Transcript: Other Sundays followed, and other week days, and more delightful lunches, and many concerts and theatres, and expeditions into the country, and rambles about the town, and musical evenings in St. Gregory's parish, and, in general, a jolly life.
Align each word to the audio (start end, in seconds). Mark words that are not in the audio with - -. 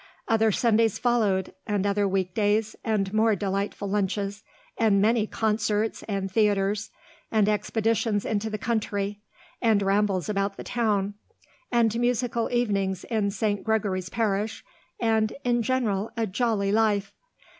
Other 0.27 0.51
Sundays 0.51 0.97
followed, 0.97 1.53
and 1.67 1.85
other 1.85 2.07
week 2.07 2.33
days, 2.33 2.75
and 2.83 3.13
more 3.13 3.35
delightful 3.35 3.87
lunches, 3.87 4.41
and 4.75 4.99
many 4.99 5.27
concerts 5.27 6.01
and 6.07 6.31
theatres, 6.31 6.89
and 7.31 7.47
expeditions 7.47 8.25
into 8.25 8.49
the 8.49 8.57
country, 8.57 9.19
and 9.61 9.83
rambles 9.83 10.27
about 10.27 10.57
the 10.57 10.63
town, 10.63 11.13
and 11.71 11.99
musical 11.99 12.49
evenings 12.51 13.03
in 13.11 13.29
St. 13.29 13.63
Gregory's 13.63 14.09
parish, 14.09 14.65
and, 14.99 15.33
in 15.43 15.61
general, 15.61 16.09
a 16.17 16.25
jolly 16.25 16.71
life. 16.71 17.13